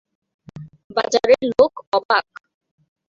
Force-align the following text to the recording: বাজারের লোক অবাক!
বাজারের 0.95 1.41
লোক 1.51 1.73
অবাক! 1.93 2.27